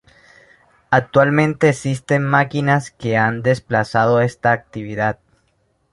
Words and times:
Actualmente 0.89 1.69
existen 1.69 2.23
máquinas 2.23 2.89
que 2.89 3.17
han 3.17 3.43
desplazado 3.43 4.19
esta 4.21 4.51
actividad. 4.51 5.19